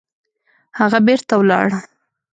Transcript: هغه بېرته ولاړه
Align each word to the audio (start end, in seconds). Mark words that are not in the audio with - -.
هغه 0.79 0.99
بېرته 1.07 1.33
ولاړه 1.37 1.77